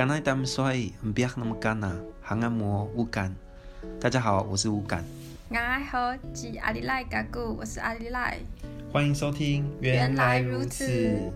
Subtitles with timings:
[0.00, 0.64] 刚才他们说
[1.14, 3.36] 不要那么干呐，还按摩乌干。
[4.00, 5.04] 大家好，我是乌干。
[5.50, 8.38] 我好，是阿里赖嘎古，我是阿里赖。
[8.90, 11.30] 欢迎收听，原来如此。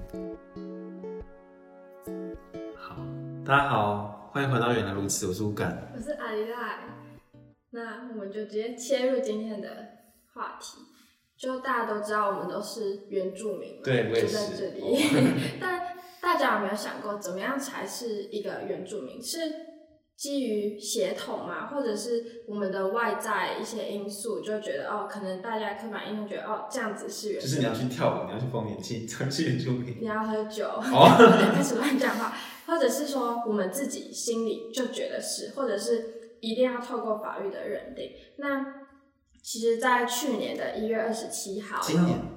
[2.75, 2.97] 好，
[3.45, 6.79] 大家好，欢迎回到原来如此，我是乌干，我是阿里赖。
[7.73, 9.69] 那我们就直接切入今天的
[10.33, 10.79] 话题，
[11.37, 14.33] 就大家都知道，我们都是原住民，对，我也是。
[14.33, 15.05] 就在这里，
[15.61, 15.85] 但。
[16.25, 19.23] 大家有没有想过，怎么样才是一个原住民？
[19.23, 19.39] 是
[20.17, 21.67] 基于血统吗？
[21.67, 27.57] 或者是我们的外在一些因素，就觉得哦，可能大家刻板印象觉得哦，这样子是原住民。
[27.57, 29.99] 就是你要去跳舞，你要去丰年祭，才是原住民。
[30.01, 32.33] 你要喝酒， 哦、开始乱讲话，
[32.67, 38.11] 或者是说我们自己心里就觉得是，或者是一定要透过法律的认定。
[38.37, 38.65] 那
[39.43, 42.34] 其实，在去年的一月二十七号，今年。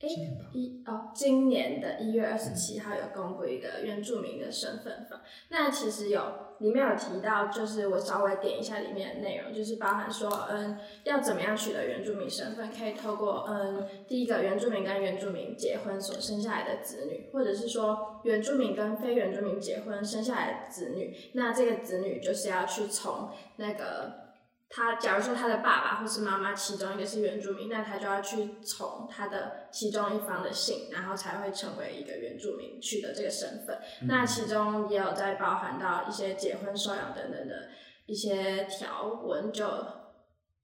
[0.00, 0.08] 哎，
[0.52, 5.20] 一哦，今年的一月二十七号有公布一个原住民的身份法。
[5.50, 6.22] 那其实有
[6.60, 24.29] 里面有提到，就是我稍微点一下里面的内容，就是包含说，嗯，要怎么样取得原住民身份，可以透过嗯，第一个原住民跟原住民结婚所生下来的子女，或者是说原住民跟非原住民结婚生下来的子女，那这个子女就是要去从那个。
[24.72, 33.76] 他假如说他的爸爸或是妈妈其中一个是原住民，那他就要去从他的其中一方的姓，然后才会成为一个原住民，取得这个身份。
[34.02, 37.70] 嗯、那其中也有在包含到一些结婚、收养等等的
[38.06, 39.66] 一些条文，就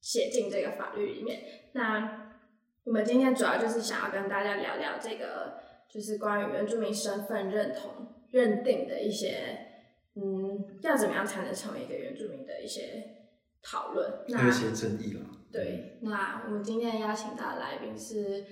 [0.00, 1.40] 写进这个法律里面。
[1.72, 2.38] 那
[2.84, 9.66] 我们今天主要就是想要跟大家聊聊这个，就是关于原住民身份认同认定的一些，
[10.14, 13.15] 嗯，要怎么样才能成为一个原住民的一些。
[13.62, 15.20] 讨论，有一些争议了。
[15.52, 18.44] 对，那我们今天邀请到的来宾是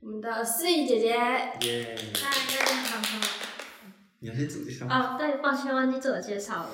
[0.00, 1.08] 我们的思怡姐姐。
[1.08, 1.96] 耶！
[2.14, 3.26] 嗨，大家好。
[4.18, 4.86] 你要先自我介绍。
[4.86, 6.70] 哦，对，抱歉，忘记自我介绍了。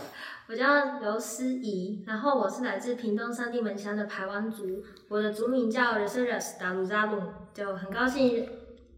[0.49, 7.21] 我叫刘思怡，然后我是来自屏东三地门乡的排湾族，我的族名叫 Reseres 达鲁扎鲁，
[7.55, 8.49] 就很高兴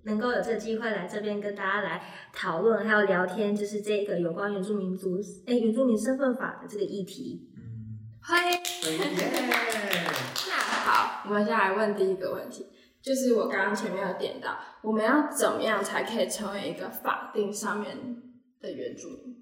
[0.04, 7.47] 能够有这个机会来这边跟大家来讨论还有聊天，就是这个有关原住民族哎原住民身份法的这个议题。
[8.28, 8.60] 欢迎，
[10.46, 12.66] 那好，我们先来问第一个问题，
[13.00, 17.96] 就是我刚刚前面有点到，我们要怎么样才可以成为一个法定上面
[18.60, 19.34] 的原住民？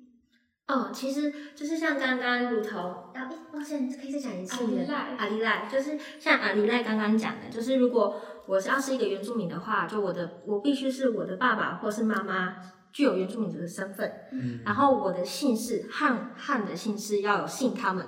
[0.68, 4.62] 哦，其实就是像刚刚如同，啊，哎，抱歉，可以再讲一次。
[4.62, 12.54] 阿里赖，阿里赖，就是像阿里赖刚刚讲的，就是如果我要是一个原住民的话，就我的我必须是我的爸爸或是妈妈
[12.92, 18.06] 具有原住民族的身份，嗯，然后我的姓氏汉汉的姓氏要有姓他们。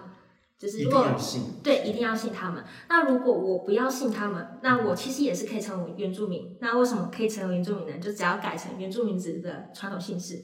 [0.59, 1.07] 就是如果
[1.63, 2.65] 对，一定要信他们。
[2.89, 6.59] 那如果我不要信他们，那我其实也是可以成为原住民。
[6.61, 7.99] 那为什么可以成为原住民呢？
[7.99, 10.35] 就只要改成原住民族的传统姓氏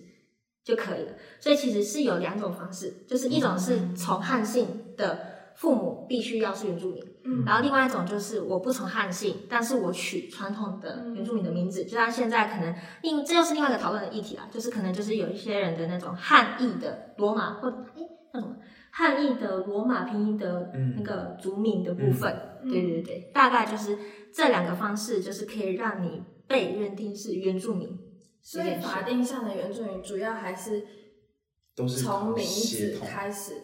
[0.63, 1.15] 就可以了。
[1.41, 5.19] 所以其实是有两种方式，就是一种是从汉姓的
[5.57, 11.85] 父母必须要是原住民，嗯，然后另外一种就是我不从汉姓，但是我取传统的原住民的名字。
[11.87, 18.03] 就像现在可能另这又是另外一个讨论的议题啦，就是可能就是有一些人的那种汉译的罗马或哎
[18.33, 18.55] 那种。
[18.97, 22.33] 汉译的罗马拼音的那个族名的部分，
[22.63, 23.99] 嗯、对对对，大概就是
[24.33, 27.99] 这两个方式，就是可以让你被认定是原住民。
[28.41, 30.87] 所以法定上的原住民主要还是
[31.75, 33.55] 都是从名字开始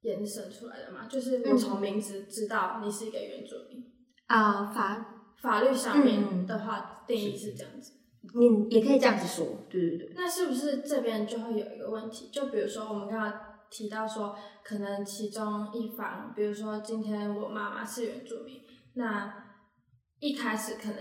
[0.00, 1.06] 延伸出来的嘛？
[1.06, 3.84] 就是我从名字知道你是一个原住民
[4.28, 4.72] 啊、嗯呃。
[4.72, 5.06] 法
[5.42, 7.92] 法律上面的话定义是这样子，
[8.32, 9.66] 你也可以这样子说。
[9.68, 10.12] 对对对。
[10.14, 12.30] 那是不是这边就会有一个问题？
[12.32, 13.51] 就比如说我们刚刚。
[13.72, 18.60] 提到说，可能其中一方，比如说今天我妈妈是原住民，
[18.96, 19.56] 那
[20.20, 20.96] 一开始可能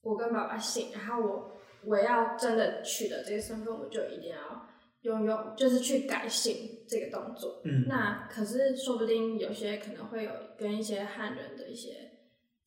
[0.00, 1.50] 我跟爸爸姓，然后我
[1.84, 4.68] 我要真的取得这个身份，我就一定要
[5.02, 7.60] 拥有，就是去改姓这个动作。
[7.64, 11.90] 嗯，那可是说不定有些可能会有跟一些汉人的一些，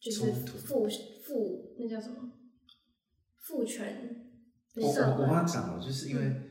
[0.01, 0.85] 就是父
[1.23, 2.29] 父那叫什么
[3.37, 4.33] 父权。
[4.75, 6.41] 我我我刚讲了，就是因为。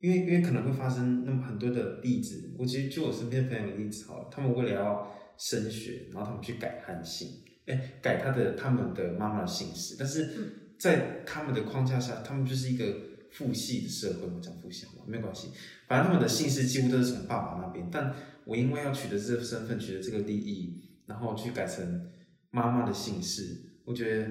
[0.00, 7.28] 嗯因为因为可能会发生那么很多的例子，我其实就我身边朋友的例子好了，他们为了要升学，然后他们去改汉姓，
[7.66, 12.84] 哎，改他的他们的妈妈的姓氏，但是在他们的框架下，他们就是一个
[13.30, 15.48] 父系的社会，我讲父系嘛，没关系，
[15.86, 18.14] 反正他们的姓氏几乎都是从爸爸那边，但
[18.46, 22.10] 我因为要取得这个身份，取得这个利益，然后去改成
[22.50, 23.54] 妈妈的姓氏，
[23.84, 24.30] 我觉得，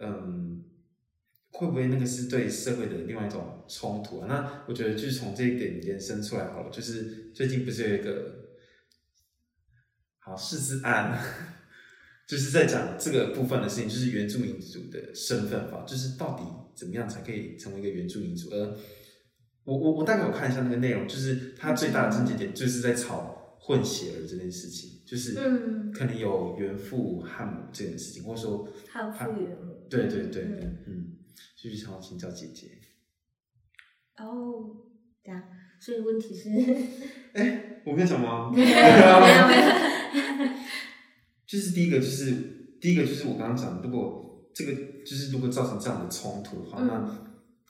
[0.00, 0.55] 嗯。
[1.56, 4.26] 会不会那个是对社会的另外一种冲突啊？
[4.28, 6.70] 那我觉得就是从这一点延伸出来好了。
[6.70, 8.50] 就是最近不是有一个
[10.18, 11.18] 好释字案，
[12.28, 16.44] 就是在讲这个部分的事情，就是原住民族的身份法，就是到底
[16.76, 18.50] 怎么样才可以成为一个原住民族？
[18.50, 18.76] 而
[19.64, 25.34] 我我我大概有看一下那个内容，就是它最大的症结点就是在吵混血儿这件事情，就是
[25.92, 31.16] 可能有原父汉母这件事情，或者说汉父原母，对对对对，嗯，
[31.56, 32.78] 就是想要请教姐姐。
[34.16, 34.76] 哦，
[35.22, 35.42] 对啊，
[35.80, 36.48] 所以问题是，
[37.34, 38.50] 哎、欸，我跟你讲吗？
[38.54, 40.52] 没有没有，
[41.46, 42.32] 就是第一个就是
[42.80, 44.72] 第一个就是我刚刚讲的，如果这个
[45.04, 47.26] 就是如果造成这样的冲突的话，嗯、那。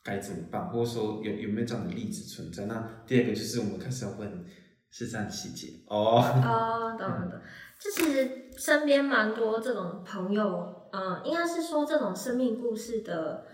[0.07, 0.69] 该怎么办？
[0.69, 2.67] 或者说有有没有这样的例子存在？
[2.67, 4.47] 那第二个就是我们开始要问
[4.89, 6.23] 是这样细节哦。
[6.23, 7.41] 哦，懂了懂。
[7.81, 13.45] 就其实身边蛮多这种朋友，嗯，应该是说这种生命故事的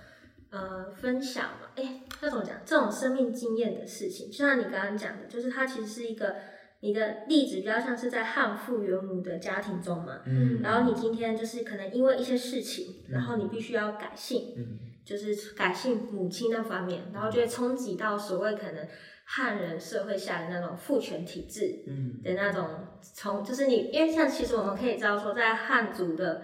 [0.53, 1.69] 呃分享嘛。
[1.75, 2.57] 哎，要怎么讲？
[2.65, 6.37] 这种生命经验的事情，就像你刚刚讲的，就是它其实是一个
[6.79, 10.21] 你的例子，比较像是在汉父原母的家庭中嘛。
[10.27, 10.61] 嗯。
[10.63, 14.55] 然后你今天就是可能因为一些事情，然后你必须要改姓。
[14.57, 14.79] 嗯。
[15.05, 18.87] 就是改姓母亲那方面，然后就会冲击到所谓可能
[19.25, 21.83] 汉人社会下的那种父权体制
[22.23, 26.43] 的那种从，就是你因为像其实我们可以知道说，在汉族的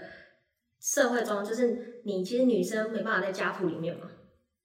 [0.80, 4.10] 社会中，就是你其实女生没办法在家谱里面嘛，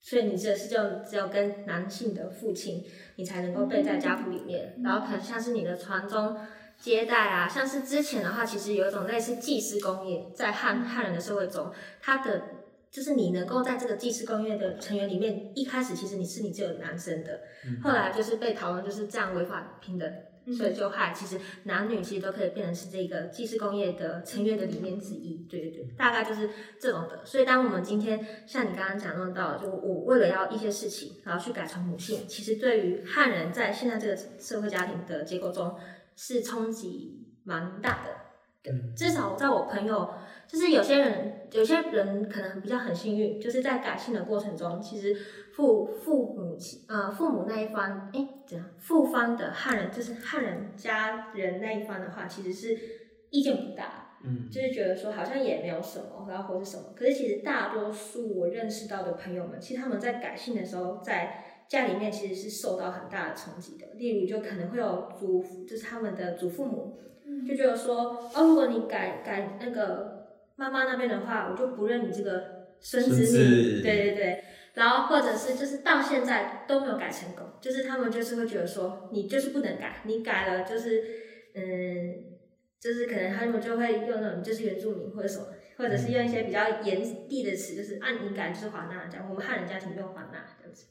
[0.01, 2.83] 所以你这是就只有跟男性的父亲，
[3.15, 6.38] 你才能够被在家谱里面，然后可能像是你的传宗
[6.77, 11.71] 接代啊，像是之前的话，其实有一种类似祭祀工业，在汉汉人的社会中，
[12.01, 12.42] 它的。
[12.94, 26.50] 就是你能够在这个祭祀公业的成员里面，一开始其实你是你只有男生的，嗯、后来就是被讨论就是这样违法平等，嗯、所以就害其实男女其实都可以变成是这个技师工业的成员的里面之一，对对对，大概就是
[26.80, 27.25] 这种的。
[27.25, 35.75] 所以当我们今天像你刚刚讲论到，就我为了要一些事情，然后去改成母性，其实对于汉人在现在这个社会家庭的结构中
[36.16, 38.10] 是冲击蛮大的，
[38.63, 40.10] 对，至少在我朋友。
[40.48, 45.16] 就是有些人，有些人可能比较很幸运，就是在改姓的过程中，其实
[45.54, 48.68] 父父母亲呃父母那一方，哎，怎样？
[48.78, 52.78] 父方的汉人就是汉人家人那一方的话，其实是
[53.31, 56.84] 意见不大，嗯，就是觉得说好像也没有什么，然后或是什么。
[56.96, 63.88] 可是其实大多数我认识到的朋友们，其实他们在改姓的时候，在家里面其实是受到很大的冲击的。
[63.96, 67.00] 例如，就可能会有祖，就是他们的祖父母，
[67.48, 70.22] 就觉得说，哦，如果你改改那个。
[70.56, 81.04] 妈妈那边的话，我就不认你这个孙子女，对对对，然后或者是就是到现在都没有改成功，就是他们就是会觉得说你就是不能改，你改了就是
[81.56, 81.62] 嗯，
[82.80, 85.46] 就是可能他们就会用那种就是原住民或者什么，
[85.78, 90.86] 或者是用一些比较严厉的词，就是按、啊、你改就是华纳这样，我们汉人家庭用华纳这样子，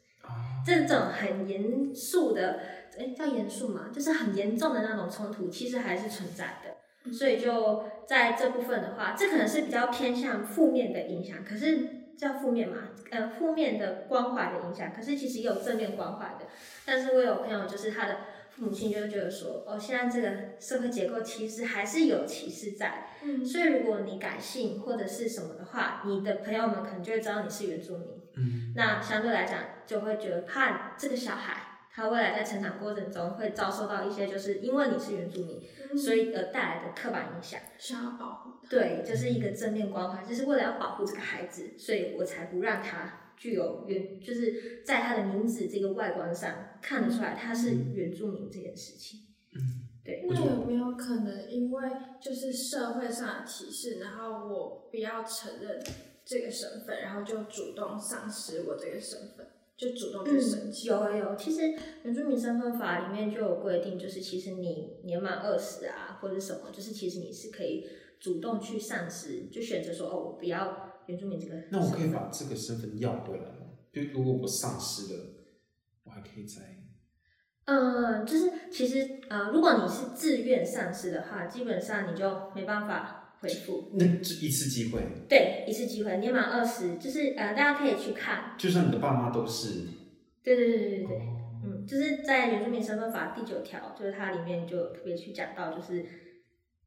[0.66, 2.60] 这种很严肃的，
[2.98, 6.81] 哎叫严肃嘛，就是很严重的那种冲突，其实还是存在的。
[7.10, 11.38] 所以就在这部分的话，这可能是比较偏向负面的影响。
[11.44, 14.92] 可是叫负面嘛，呃，负面的关怀的影响。
[14.94, 16.46] 可是其实也有正面关怀的。
[16.84, 18.18] 但是我有朋友，就是他的
[18.50, 23.08] 父母亲就觉得说，哦，现在这个社会结构其实还是有歧视在。
[23.24, 23.44] 嗯。
[23.44, 28.08] 所以如果你改姓或者是什么的话，你的朋友们可能就会知道你是原住民。
[28.36, 28.72] 嗯。
[28.76, 31.68] 那相对来讲，就会觉得怕这个小孩。
[31.94, 38.66] 他未来在成长过程中会遭受到一些，就是因为你是原住民，嗯、所以而带来的刻板印象，需要保护。
[38.68, 49.20] 对，就是一个正面关怀，就是为了要保护这个孩子，所以我才不让他具有原，就是在他的名字这个外观上看得出来他是原住民这件事情。
[49.54, 50.24] 嗯，对。
[50.28, 51.88] 那有没有可能因为
[52.20, 55.82] 就是社会上的歧视，然后我不要承认
[56.24, 59.46] 这个身份，然后就主动丧失我这个身份？
[59.82, 60.92] 就主动去申请。
[60.92, 61.74] 有有，其实
[62.04, 67.84] 原住民身份法里面就有规定，就是其实你年满二十啊，或者什么，就是其实你是可以
[68.20, 71.56] 主动去丧失，就选择说哦，我不要原住民这个。
[71.72, 73.72] 那我可以把这个身份要回来吗？
[73.92, 75.20] 就如果我丧失了，
[76.04, 76.62] 我还可以再。
[77.64, 83.21] 嗯，就是其实呃，如果你是自愿丧失的话，基本上你就没办法。
[83.42, 83.90] 回复。
[83.94, 89.88] 那一次机会，对，一次机会，年满二十，就是呃，大家可以去看，就算你的爸妈都是，
[90.44, 91.20] 对对对对对对，哦、
[91.64, 96.06] 嗯，就是在原住民身份法第九条，就是它里面就特别去讲到，就是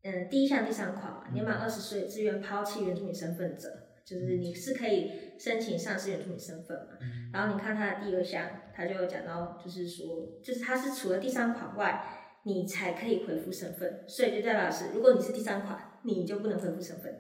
[0.04, 12.02] 嗯，第一项第三款嘛，年满二十岁自愿抛弃原住民身份者，嗯、就是你是可以申请丧失原住民身份嘛，嗯、然后你看它的第二项，它就有讲到，就是说，就是它是除了第三款外，
[12.44, 15.92] 你才可以恢复身份，所以就代表是，如果你是第三款。
[16.06, 17.12] 你就不能恢复身份，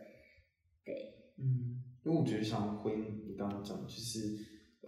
[0.86, 0.94] 对，
[1.38, 4.38] 嗯，因为我觉得像婚姻你刚刚讲，就是，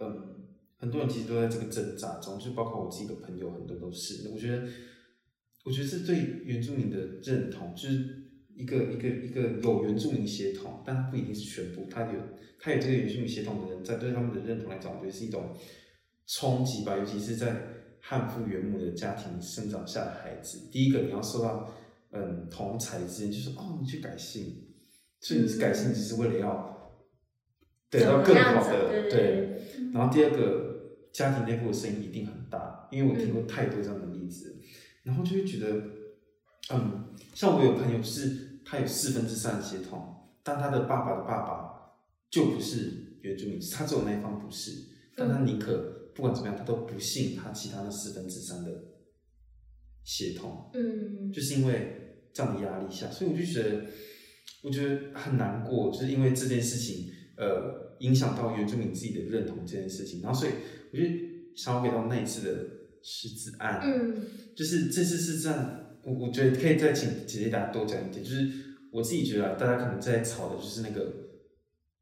[0.00, 4.28] 嗯，很多人其实都在这个挣扎中，就包括我自己的朋友，很多都是。
[4.30, 4.68] 我觉得，
[5.64, 12.20] 我觉得是对原住民的认同，就是一个一个一个有原住民血统，但不一定是全部，他有
[12.60, 15.56] 他有这个原住民血统的人在对他们的认同来讲，我觉得是一种
[16.26, 17.56] 冲击吧，尤其是在
[18.00, 20.70] 汉父原母的家庭生长下的孩子。
[20.70, 21.68] 第一个，你要受到
[22.12, 24.64] 嗯同才之间，就是哦，你去改姓，
[25.20, 27.02] 所以你改姓只是为了要
[27.90, 29.62] 得到更好的对，对。
[29.92, 34.62] 然后第二个，家庭内部的声音一定很大，因为我听过太多这样的例子，嗯、
[35.04, 35.82] 然后就会觉得，
[36.72, 41.94] 嗯，像我有朋友，就是他有四分之三的血统，但他的爸爸的爸爸
[42.30, 44.72] 就不是原住民，他只有那一方不是，
[45.16, 48.70] 但他宁可不管怎么样，他都不信他其他那四分之三的
[50.08, 53.84] 血统，嗯，就是因为这样的压力下，所以我就觉得，
[54.62, 60.52] 我觉得很难过，就是因为这件事情，呃，影响到原住民自己的认同这件事情，然后所以
[60.92, 61.04] 我就
[61.54, 62.66] 想要回到那一次的
[63.02, 64.22] 狮子案，嗯，
[64.56, 68.50] 就是这次是这样，我我觉得可以再请姐姐大家多讲一点，就是
[68.90, 71.28] 我自己觉得大家可能在吵的就是那个。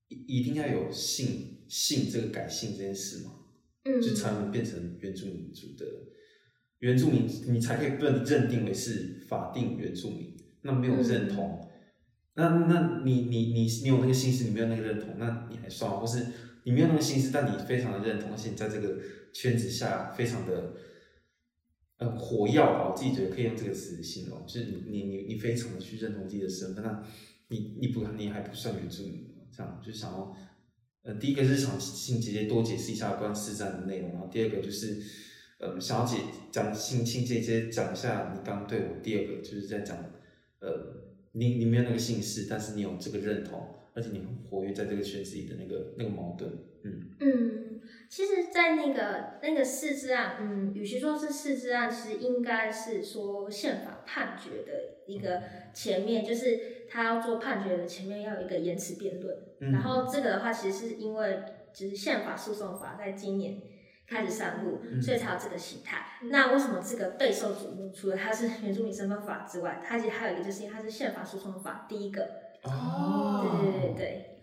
[0.08, 3.32] 一一定要有性性这个改姓这件事嘛？
[3.82, 5.84] 嗯，就才能变成原住民族的
[6.80, 10.36] 原住民，你才可以被认定为是法定原住民。
[10.62, 11.68] 那没有认同，
[12.34, 15.98] 嗯、那那你你你你有那个心思，你没有那个认同，那你还算吗？
[15.98, 16.26] 或是
[16.64, 18.98] 你没有那个心思，但你非常的认同，而且你在这个
[19.32, 20.74] 圈子下非常的
[21.98, 22.90] 呃活跃吧？
[22.90, 27.02] 我自己觉得可以用这个词形容，就是你你你你非常的去认同自己的身份，那
[27.48, 29.24] 你你不你还不算原住民。
[29.56, 30.36] 这样就想要，
[31.02, 35.00] 呃，第一个日常性姐姐多解释一下关于四战的内容，然后第二个就是，
[35.58, 36.18] 呃，想要姐
[36.50, 39.96] 讲，请请姐姐讲一下你刚刚对我第二个就是在讲，
[40.60, 40.68] 呃，
[41.32, 46.50] 你你没有那个姓氏，但是你有这个认同，而且你很活跃在这个圈子里的那个那个矛盾，
[46.84, 55.42] 嗯嗯，其实，在那个那个四字案，嗯，与其说是四字案，其实应该是说宪法判决的一个
[55.74, 56.76] 前面就是。
[56.88, 61.42] 他要做判决的前面要有一个言词辩论，嗯、然后这个的话其实是因为
[61.74, 63.60] 就是宪法诉讼法在今年
[64.08, 66.06] 开始上路，嗯、所以才有这个形态。
[66.22, 67.92] 嗯、那为什么这个备受瞩目？
[67.92, 72.22] 除了它是原住民身份法之外，它其实还有一个就是因为它是宪法诉讼法第一个。
[72.62, 74.40] 哦，对对对对，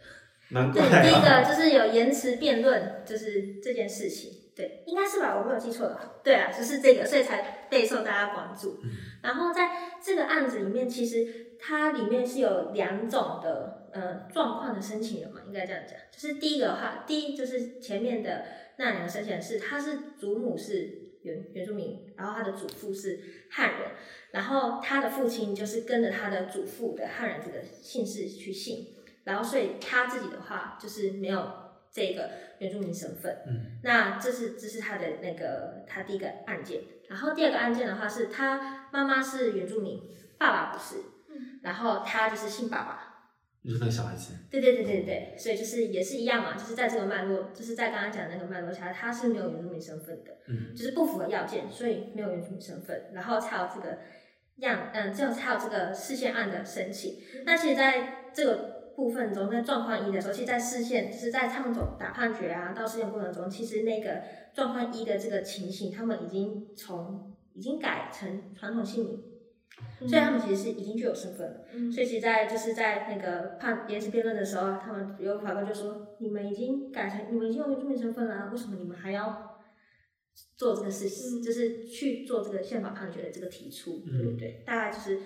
[0.50, 5.36] 难怪、啊、对，第一个就是有延迟辩论，就是这件事情，对，应该是吧？
[5.38, 8.79] 我没有记错的话，对啊，就是这个，所以才备受大家关注。
[8.84, 8.89] 嗯、
[9.22, 9.70] 然后在
[10.01, 11.48] 这个案子里面，其实。
[11.65, 15.98] 它里面是有两种的呃状况的申请人嘛，应该这样讲。
[16.12, 18.43] 就是第一个的话，第一就是前面的
[18.77, 23.91] 那两个申请人是，他是祖母是原原住民，然后他的祖父是汉人，
[24.31, 31.51] 然后他的父亲就是跟着他的祖父的汉人这个姓氏去姓，然后所以他自己的话就是没有
[31.91, 33.43] 这个原住民身份。
[33.47, 40.01] 嗯，那这是这是他的那个他第一个案件，然后第二个案件的话是他妈妈是原住民，
[40.37, 41.01] 爸爸不是。
[41.63, 43.12] 然后他就是姓爸爸，
[43.63, 44.34] 就是那个小孩子。
[44.51, 54.00] 对对对对对，所以就是也是一样嘛，就是在这个脉络，就是在刚刚讲的那个脉络下，他是没有原住民身份的，嗯，就是不符合要件，所以没有原住民身份，然后才有这个
[54.58, 57.15] 样，嗯，最后才有这个视线案的申请。
[57.46, 64.22] 那其实在这个部分中，在状况一的时候，其实，在视线，就是在他们走打判决啊，到视线过程中，其实那个
[64.53, 69.24] 状况一的这个情形，他们已经从已经改成传统姓名。
[69.99, 79.61] 所以他们其实是已经具有身份了，嗯、所以其实在就是在那个判延迟辩论的时候，他们有法官就说：“你们已经改成，你们已经有原住民身份了，为什么你们还要
[80.57, 81.39] 做这个事情？
[81.39, 84.63] 嗯、就是去做这个宪法判决的这个提出，嗯、对不对？
[84.65, 85.19] 大概就是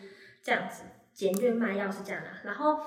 [0.44, 2.30] 这样子，简略卖药是这样的。
[2.44, 2.80] 然后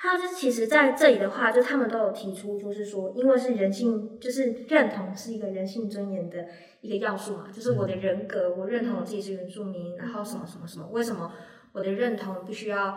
[0.00, 6.46] 还有就是，其实在这里的话，就他们都有提出，就是说，因为是人性，就是认同是一个人性尊严的。”
[6.80, 11.28] 一个要素嘛，就是我的人格，我认同我自己是原住民，然后什么什么什么，为什么
[11.72, 12.96] 我的认同必须要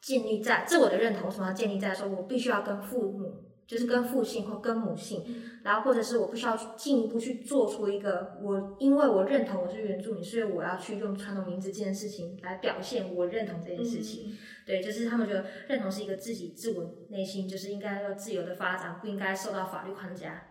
[0.00, 3.34] 建立在自我的认同，为什么要建立在说我必须要跟父母，
[3.68, 5.22] 就是跟父姓或跟母姓，
[5.62, 14.36] 然后或者是我不需要进一步去做出一个我，因为我认同我是原住民，所以我要去用传统名字这件事情来表现我认同这件事情。
[14.66, 20.48] 对，就是他们觉得认同是一个自己自我内心就是应该要自由的发展，不应该受到法律框架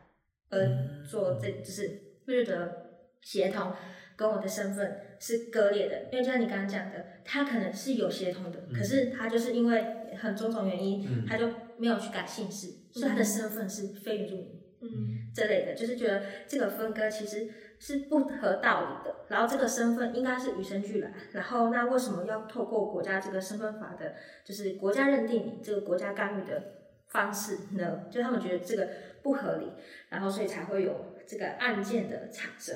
[0.50, 2.04] 而做这就是。
[2.28, 2.90] 不觉得
[3.22, 3.72] 协同
[4.18, 9.82] 跟我的身份是割裂的，因为就像你刚刚讲的，他可能是有协同的，嗯、可是他就是因为
[10.18, 11.48] 很种种原因，嗯、他就
[11.78, 19.16] 没有去改姓氏，嗯、所以他的身份是非原住民，嗯，这类的，就是觉得这个分割其实是不合道理的。
[19.30, 24.16] 然后这个身份应该是与生俱来，然后那为什么要透过国家这个身份法的，
[24.46, 28.06] 就是国家认定你这个国家干预的方式呢？
[28.10, 28.90] 就他们觉得这个
[29.22, 29.72] 不合理，
[30.10, 31.14] 然后所以才会有。
[31.30, 32.74] 这个案件的产生，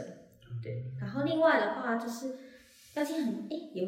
[0.61, 2.35] 对，然后另外的话就是
[2.95, 3.87] 要听很诶有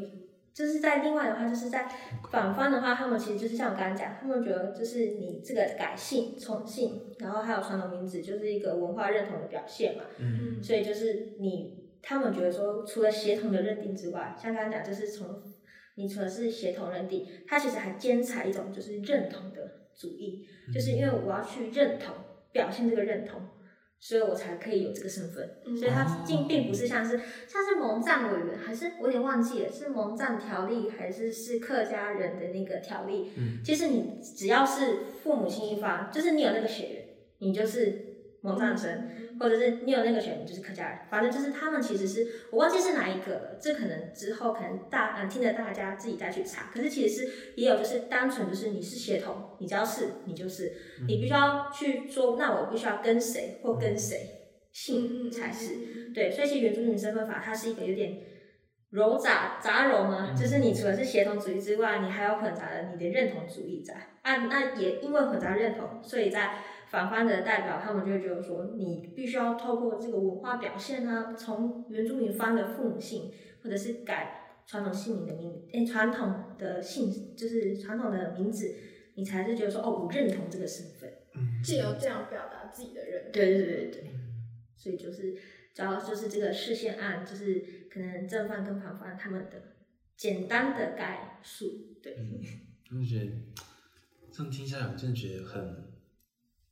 [0.54, 1.90] 就是在另外的话，就是在
[2.32, 10.04] 反方的话，他们其实就是像我刚刚讲，他们觉得就是你这个改姓重姓，然后还有传统名字，就是一个文化认同的表现嘛。
[10.20, 15.42] 嗯，所以就是你他们觉得说，除了协同的认定之外，像刚刚讲，就是从
[15.96, 22.14] 你除了是协同认定，他其实还兼采一种就是认同的主义，就是因为我要去认同
[22.52, 23.42] 表现这个认同。
[24.06, 27.18] 所以我才可以有这个身份，所以他并并不是像是
[27.48, 33.32] 像是蒙藏委员，还是我有点忘记了，是蒙藏条例还是是客家人的那个条例？
[33.38, 37.06] 嗯，其实你只要是父母亲一方，就是你有那个血缘，
[37.38, 38.13] 你就是
[38.44, 38.92] 蒙藏生。
[38.92, 46.70] 嗯或者是你有那个选，就是客家人，反正就是他们其实是我忘记是哪一个了，这可能之后可能大嗯听着大家自己再去查。
[46.72, 50.72] 可是其实是也有就是单纯就是你是血统，你只要是你就是，
[51.08, 54.18] 你必须要去说，那我必须要跟谁或跟谁
[54.72, 56.30] 姓才是对。
[56.30, 58.20] 所以其实原住民身份法它是一个有点
[58.92, 64.46] 揉杂杂糅嘛，就是你除了是血统主义之外，你还有混杂的你的认同主义在啊。
[64.46, 66.60] 那也因为混杂认同，所以在。
[66.94, 73.32] 反方的代表，他们就会觉得说，你必须要透过这个文化表现啊，从原住民方的父母姓，
[73.64, 78.76] 或者是改传统姓名的名，诶，传统的姓就是传统的名字，
[79.16, 81.12] 你才是觉得说，哦，我认同这个身份，
[81.64, 83.32] 借由这样表达自己的认同。
[83.32, 84.12] 对对对对，
[84.76, 85.34] 所以就是
[85.74, 89.74] 主要就是这个视线案，就是可能正方跟反方他们的
[90.16, 91.98] 简单的概述。
[92.04, 92.40] 对，嗯，
[93.00, 93.32] 我觉得
[94.32, 95.92] 这样听下来，我真的觉得很。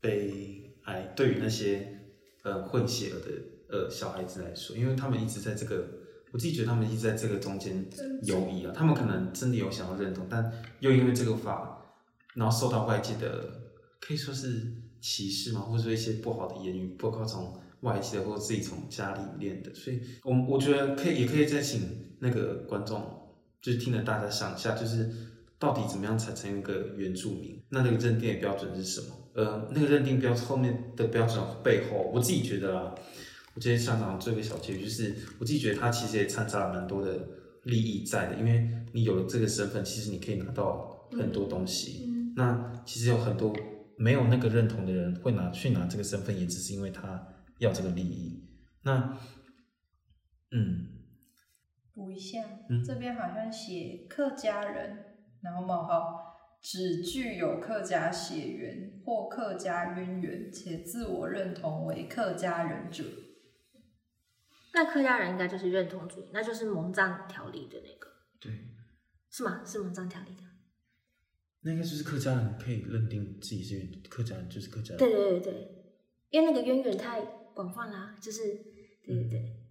[0.02, 2.00] 悲哀，对于那些
[2.44, 3.32] 呃混血儿的
[3.70, 5.88] 呃小孩子来说，因为他们一直在这个，
[6.32, 7.86] 我自己觉得他们一直在这个中间
[8.24, 8.74] 游移啊。
[8.76, 11.86] 他们可能真的有想要认同，但又因为这个法，
[12.34, 13.62] 然后受到外界的
[14.00, 19.74] 可以说是歧视嘛，或者说一些不好的言语，包括从外界的或者自己从家里练的。
[19.74, 23.04] 所以，我我觉得可以，也可以再请那个观众，
[23.62, 25.10] 就是听了大家想一下，就是
[25.60, 27.62] 到底怎么样才成为一个原住民？
[27.70, 29.16] 那那个认定的标准是什么？
[29.34, 32.94] 呃，那个认定标后面的标准背后，我自己觉得啊，
[33.56, 37.18] 我今天想讲做一个小结语，就是我自己觉得它其实也掺杂了蛮多的
[37.64, 42.06] 利益在的，因为你有了这个身份，其实你可以拿到很多东西。
[42.08, 43.56] 嗯，那其实有很多
[43.98, 47.28] 没有那个认同的人会拿去拿这个身份，也只是因为他
[47.60, 48.50] 要这个利益。
[48.84, 49.18] 那，
[50.52, 50.88] 嗯，
[51.94, 52.40] 补一下，
[52.70, 54.98] 嗯，这边好像写客家人，
[55.42, 56.31] 然后冒号。
[56.62, 63.04] 只具有客家血缘或客家渊源，且自我认同为客家人者，
[64.74, 68.08] 那客家人应该就是认同主义，那就是蒙藏条例的那个，
[68.40, 68.52] 对，
[69.30, 69.64] 是吗？
[69.66, 70.44] 是蒙藏条例的，
[71.62, 74.98] 那应该就是客家人可以认定自己是客家人，就是客家人。
[75.00, 75.96] 对对对对，
[76.30, 77.22] 因为那个渊源太
[77.56, 78.42] 广泛啦，就是
[79.04, 79.66] 对对对，嗯、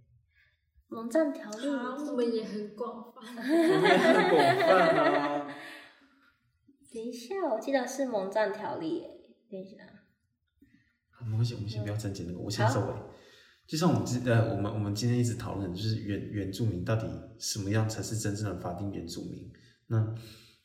[0.88, 3.42] 蒙藏条例我们也很广泛，我
[3.80, 5.56] 们也很广泛啊。
[6.92, 9.04] 等一下，我记得是蒙藏条例。
[9.48, 9.76] 等一下，
[11.10, 12.94] 好，没关系，我们先不要争解那个，我先收尾。
[13.66, 17.06] 就像我们之呃，我们我们今天一直讨论，就是原原住民到底
[17.38, 19.48] 什么样才是真正的法定原住民？
[19.86, 20.14] 那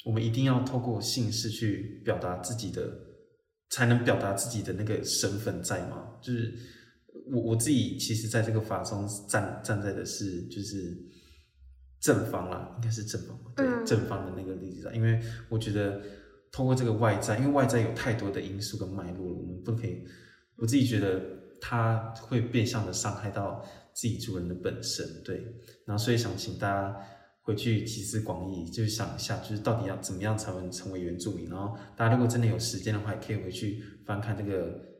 [0.04, 2.92] 我们一定要透过姓氏去表达自己的，
[3.70, 6.18] 才能表达自己的那个身份在吗？
[6.22, 6.54] 就是
[7.32, 11.14] 我我自己其实在这个法中站站在的是就是。
[12.06, 16.00] 正方啦，应该是正方，对，正方的那个例子，因为我觉得
[16.52, 20.06] 通过这个外在，因为外在有太多的因素跟脉络了，我们不可以，
[20.56, 21.20] 我自己觉得
[21.60, 25.38] 它会变相的伤害到自己主人的本身，对，
[25.88, 26.96] 然后所以想请大家
[27.42, 34.94] 回去集思广益，就是想一下，就是到底要怎么样才能成为原住民，然后大家如果真的有时间的话，也可以回去翻看这个。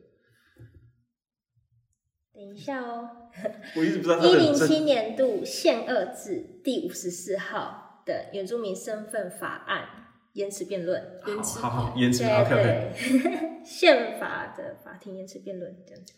[2.36, 3.08] 等一下哦，
[3.76, 4.18] 我一直不知道。
[4.22, 9.88] 一零七年度宪二字第五十四号的原住民身份法案
[10.34, 16.12] 延迟辩论，延迟好好，延迟对对，宪法的法庭延迟辩论这样子。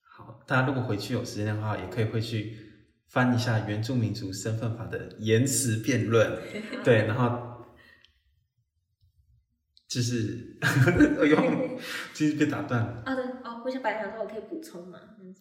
[0.00, 2.56] 好，大家如果回去有时间的话，也可以回去
[3.08, 6.38] 翻一下原住民族身份法的延迟辩论，
[6.84, 7.66] 对，然后
[9.88, 11.36] 就是哎呦，
[12.14, 13.02] 就是被打断了。
[13.04, 13.25] 啊对
[13.66, 15.34] 哦，我想本来想说我可以补充嘛，嗯。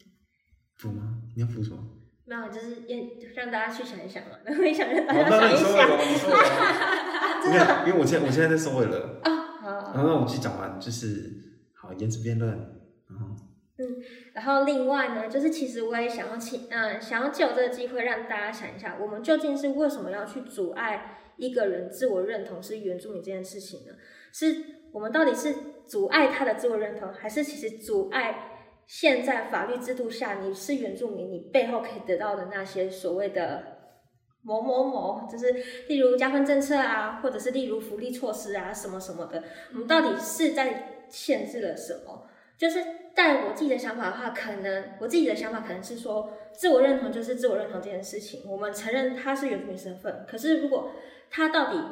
[0.81, 1.21] 补吗？
[1.35, 1.77] 你要补什么？
[2.25, 2.81] 没有，就是
[3.35, 4.31] 让大家去想一想嘛。
[4.43, 5.87] 然后也想让大家想一想。
[5.87, 6.41] 哦、你收尾了，
[7.43, 7.85] 你收尾了。
[7.87, 9.19] 因为，我现在我现在在收尾了。
[9.23, 9.93] 啊、哦，好，好。
[9.93, 11.31] 然后那我继续讲完，就是
[11.75, 12.51] 好言词辩论。
[13.07, 13.27] 然后，
[13.77, 23.93] 嗯，然后另外呢，就是其实我也想要请，嗯，想要借由这个机会让大家想一下，我们究竟是为什么要去阻碍一个人自我认同是原住民这件事情呢？
[24.33, 25.53] 是我们到底是
[25.87, 28.51] 阻碍他的自我认同，还是其实阻碍？
[28.87, 33.63] 现在法律制度下，你是原住民，你背后可以得到的那些所谓的
[34.43, 35.51] 某某某，就是
[35.87, 39.43] 例如加分政策啊，或者是例如福利措施啊，什么什么的，
[39.73, 42.27] 我们到底是在限制了什么？
[42.57, 42.79] 就是
[43.15, 50.91] 但我自己的想法的话，可能我自己的想法可能是说，自我认同就是自我认同这件事情，我们承认他是原住民身份，可是如果
[51.31, 51.83] 他到底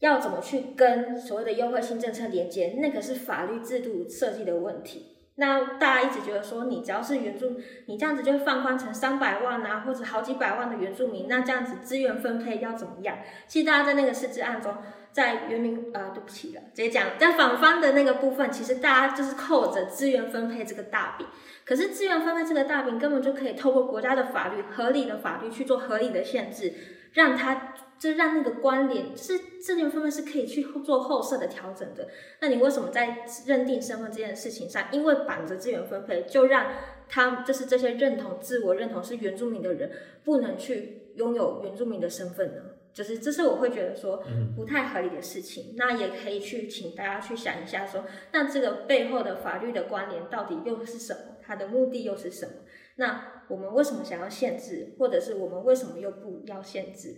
[0.00, 5.12] 要怎么去跟所谓的优惠性政策连接，那个是法律制度设计的问题。
[5.38, 13.18] 那大家一直觉得说，你只要是原住，你这样子就会放宽成三百万啊，或者好几百万的原住民，那这样子资源分配要怎么样？
[13.46, 14.74] 其实大家在那个释字案中，
[15.12, 21.26] 在原民啊、呃，对不起了，直接讲，在反方的那个部分，其实大家就是扣着资源分配这个大饼。
[21.66, 26.72] 可是资源分配这个大饼，根本就可以透过国家的法律、合理的法律去做合理的限制，
[27.12, 27.74] 让它。
[27.98, 32.08] 就让那个关联，就是资源分配是可以去做后设的调整的。
[32.40, 36.72] 那你为什么在认定身份这件事情上，因为绑着资源分配，就让
[37.08, 39.90] 他就是这些认同自我认同是原住民的人，
[40.24, 42.62] 不能去拥有原住民的身份呢？
[42.92, 44.22] 就是这是我会觉得说
[44.56, 45.74] 不太合理的事情。
[45.76, 51.36] 那也可以去请大家去想一下说，说那这个背后的法律的关联到底又是什么？
[51.42, 52.52] 它的目的又是什么？
[52.96, 57.16] 那我们为什么想要限制，或者是我们为什么又不要限制？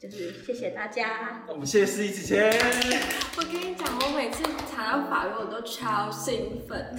[0.00, 2.58] 就是谢谢大家，我们谢谢思怡姐姐。
[3.38, 6.94] 我跟你讲，我每次查到法律，我都超兴奋。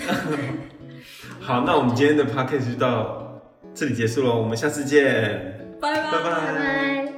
[1.39, 3.41] 好，那我们今天的 podcast 就到
[3.75, 7.13] 这里结束了，我们下次见，拜拜拜拜。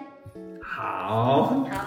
[0.61, 1.65] 好。
[1.69, 1.86] 好。